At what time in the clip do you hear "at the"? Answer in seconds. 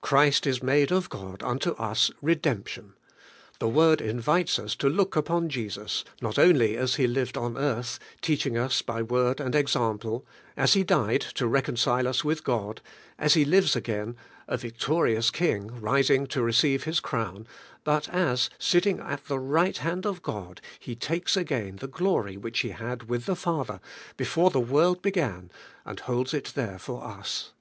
19.00-19.38